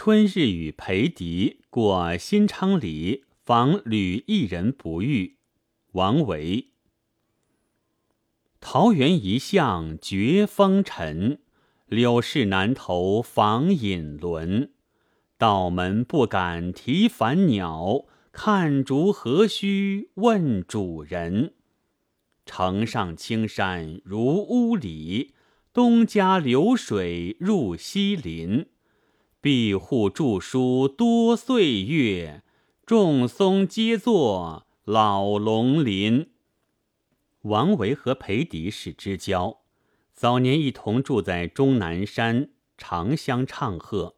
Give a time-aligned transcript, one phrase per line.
[0.00, 5.38] 春日与裴迪过新昌里，访吕一人不遇。
[5.90, 6.68] 王维。
[8.60, 11.40] 桃源一向绝风尘，
[11.86, 14.70] 柳市南头访隐沦。
[15.36, 21.54] 道门不敢提凡鸟，看竹何须问主人。
[22.46, 25.34] 城上青山如屋里，
[25.72, 28.66] 东家流水入西林。
[29.48, 32.42] 壁户著书多岁月，
[32.84, 36.32] 众松皆作老龙鳞。
[37.40, 39.60] 王维和裴迪是知交，
[40.12, 44.16] 早年一同住在终南山，常相唱和。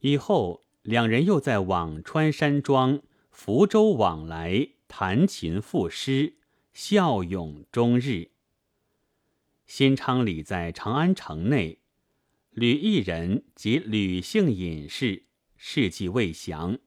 [0.00, 6.36] 以后两人又在辋川山庄、福州往来，弹琴赋诗，
[6.72, 8.30] 笑咏终日。
[9.66, 11.80] 新昌里在长安城内。
[12.54, 15.22] 吕异人及吕姓隐士，
[15.56, 16.78] 事迹未详。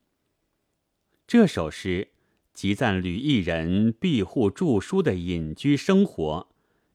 [1.25, 2.09] 这首诗
[2.53, 6.49] 集赞吕异人庇护著书的隐居生活，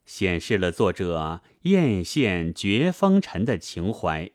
[0.07, 4.31] 显示了作者艳羡绝风尘的情怀。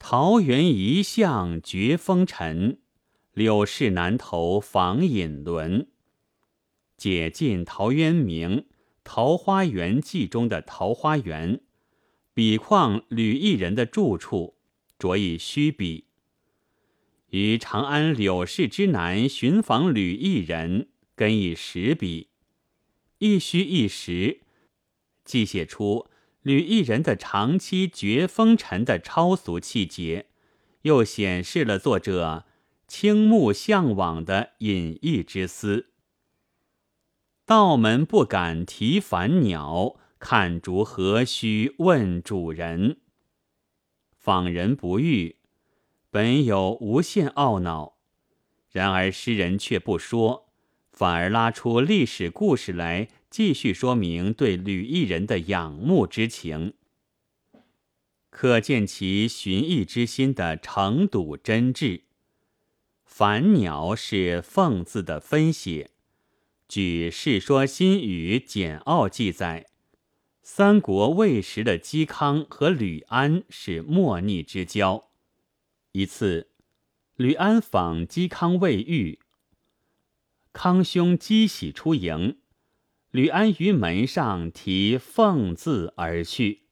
[0.00, 2.80] 桃源一向绝风尘，
[3.32, 5.86] 柳市南头访隐沦。
[6.96, 8.58] 解尽陶渊明
[9.04, 11.60] 《桃花源记》中的桃花源。
[12.34, 14.54] 笔况吕异人的住处，
[14.98, 16.04] 着以虚笔；
[17.28, 22.28] 于长安柳市之南寻访吕异人，跟以实笔。
[23.18, 24.40] 一虚一实，
[25.26, 26.08] 既写出
[26.40, 30.26] 吕异人的长期绝风尘的超俗气节，
[30.82, 32.46] 又显示了作者
[32.88, 35.90] 倾慕向往的隐逸之思。
[37.44, 39.98] 道门不敢提凡鸟。
[40.24, 42.98] 看竹何须问主人？
[44.16, 45.34] 访人不遇，
[46.10, 47.96] 本有无限懊恼，
[48.70, 50.48] 然而诗人却不说，
[50.92, 56.74] 反而拉出历史故事来，继续说明对吕异人的仰慕之情，
[58.30, 62.02] 可见其寻艺之心的诚笃真挚。
[63.04, 65.90] 凡鸟是凤字的分写，
[66.68, 69.66] 据《世说新语·简奥》记载。
[70.44, 75.08] 三国魏时的嵇康和吕安是莫逆之交。
[75.92, 76.50] 一次，
[77.14, 79.20] 吕安访嵇康未遇，
[80.52, 82.38] 康兄嵇喜出迎，
[83.12, 86.62] 吕安于门上题“凤”字而去，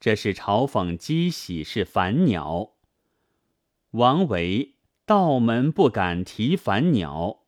[0.00, 2.72] 这是嘲讽嵇喜是凡鸟。
[3.92, 4.74] 王维
[5.06, 7.44] “道门不敢提凡鸟”，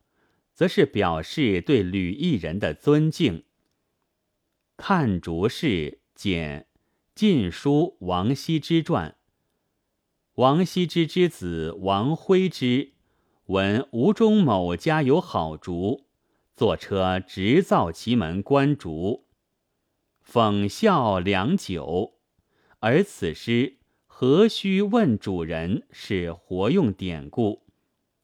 [0.54, 3.42] 则是表示对吕异人的尊敬。
[4.80, 6.60] 看竹氏简
[7.12, 9.16] 《晋书》王羲之传。
[10.36, 12.92] 王羲之之子王徽之，
[13.46, 16.06] 闻吴中某家有好竹，
[16.54, 19.24] 坐车直造其门观竹，
[20.24, 22.14] 讽笑良久。
[22.78, 27.64] 而此诗何须问主人，是活用典故，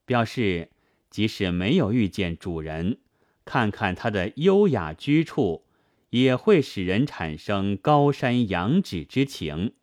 [0.07, 0.71] 表示
[1.11, 3.01] 即使没有遇见主人，
[3.45, 5.65] 看看他的优雅居处。
[6.15, 9.75] 也会使人产生高山仰止之情。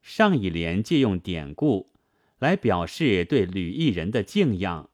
[0.00, 1.92] 上一联借用典故
[2.38, 4.88] 来表示对吕艺人的敬仰，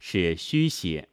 [0.00, 1.10] 是虚写。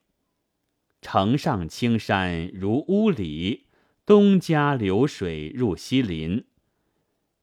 [1.00, 3.68] 城上青山如屋里，
[4.04, 6.46] 东家流水入西林。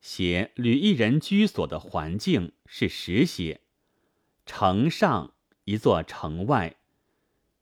[0.01, 3.61] 写吕异人居所的环境是实写。
[4.45, 6.79] 城上一座城外，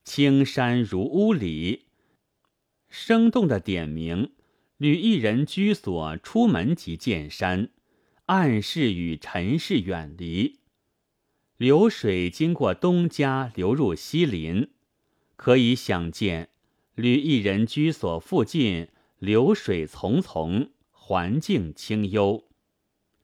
[0.02, 1.89] 青山如屋里。
[2.90, 4.32] 生动的点明，
[4.76, 7.70] 吕一人居所出门即见山，
[8.26, 10.58] 暗示与尘世远离。
[11.56, 14.70] 流水经过东家流入西林，
[15.36, 16.48] 可以想见
[16.96, 22.44] 吕一人居所附近流水淙淙，环境清幽，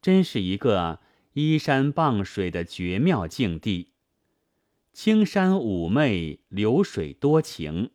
[0.01, 1.01] 真是一个
[1.33, 3.93] 依山傍水的绝妙境地。
[4.93, 7.91] 青山妩媚，流水多情。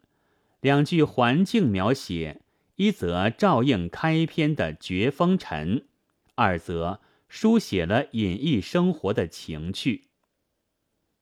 [0.61, 2.41] 两句环境描写，
[2.75, 5.87] 一则照应开篇的绝风尘，
[6.35, 10.05] 二则书写了隐逸生活的情趣。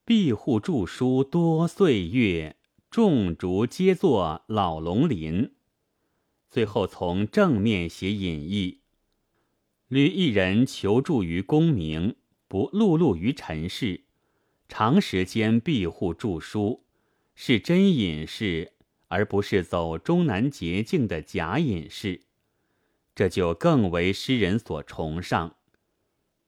[0.04, 2.58] 庇护著书多岁月，
[2.92, 5.54] 种竹皆作老龙鳞。
[6.50, 8.82] 最后从正面写隐逸，
[9.88, 12.16] 吕一人求助于功名，
[12.48, 14.04] 不碌碌于尘世，
[14.68, 16.84] 长时间庇护著书，
[17.36, 18.74] 是真隐士。
[19.10, 22.22] 而不是走中南捷径的假隐士，
[23.14, 25.56] 这就更为诗人所崇尚。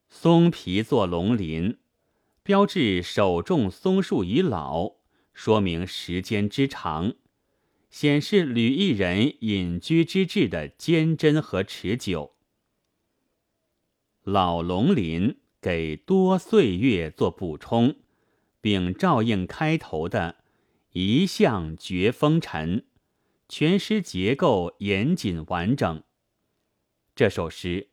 [0.07, 1.79] 松皮作龙鳞，
[2.43, 4.95] 标志手种松树已老，
[5.33, 7.15] 说明时间之长，
[7.89, 12.35] 显示吕异人隐居之志的坚贞和持久。
[14.23, 17.95] 老龙鳞给多岁月做补充，
[18.59, 20.40] 并照应开头的
[20.93, 22.85] 一向绝风尘，
[23.47, 26.03] 全诗结构严谨完整。
[27.15, 27.87] 这首诗。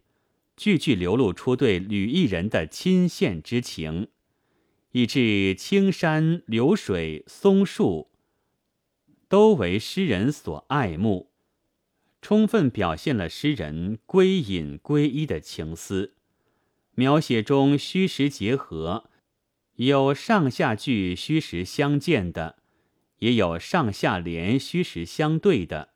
[0.56, 4.08] 句句流露出对吕艺人的亲羡之情，
[4.90, 8.10] 以致青山流水、松树
[9.28, 11.30] 都为诗人所爱慕，
[12.20, 16.14] 充分表现了诗人归隐归依的情思。
[16.96, 19.08] 描写中虚实结合，
[19.76, 22.58] 有上下句虚实相间的，
[23.18, 25.90] 也有上下联虚实相对的，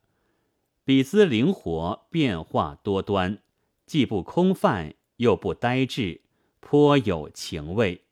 [0.85, 3.39] 笔姿灵活，变化多端。
[3.87, 6.23] 既不空泛，又不呆滞，
[6.61, 8.05] 颇有情味。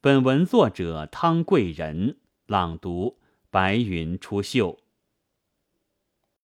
[0.00, 3.18] 本文作者汤贵人，朗读：
[3.50, 4.78] 白云出岫。